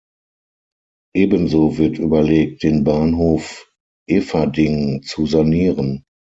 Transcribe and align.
Ebenso 1.15 1.77
wird 1.77 1.99
überlegt, 1.99 2.63
den 2.63 2.83
Bahnhof 2.83 3.71
Eferding 4.09 5.03
zu 5.03 5.27
sanieren. 5.27 6.05